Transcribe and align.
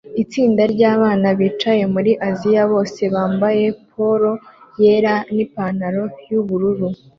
Itsinda 0.23 0.63
ryabana 0.73 1.27
bicaye 1.39 1.83
muri 1.93 2.11
Aziya 2.27 2.63
bose 2.71 3.01
bambaye 3.13 3.65
polo 3.91 4.31
yera 4.81 5.13
nipantaro 5.35 6.03
yubururu 6.29 6.87